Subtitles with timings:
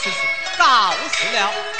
[0.00, 0.16] 此事
[0.56, 1.77] 到此了。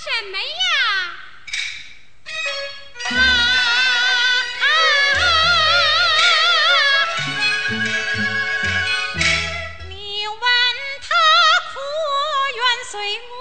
[0.00, 0.72] 什么呀？
[3.10, 3.12] 啊
[9.88, 9.92] 你
[10.28, 10.36] 问
[11.02, 11.08] 他
[11.72, 11.74] 可
[12.54, 13.37] 愿随我